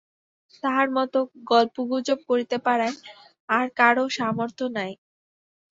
তাঁহার 0.63 0.87
মতো 0.97 1.19
গল্পগুজব 1.51 2.19
করিতে 2.29 2.57
পাড়ায় 2.65 2.95
আর 3.49 3.65
কাহারো 3.77 4.03
সামর্থ্য 4.17 4.63
নাই। 4.77 4.91